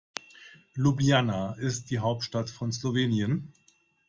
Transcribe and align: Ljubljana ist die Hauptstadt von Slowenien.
Ljubljana 0.85 1.53
ist 1.59 1.91
die 1.91 1.99
Hauptstadt 1.99 2.49
von 2.49 2.71
Slowenien. 2.71 3.53